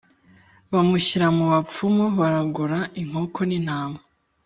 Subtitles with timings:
[0.71, 3.99] bamushyira mu bapfumu baragura inkoko n'intama.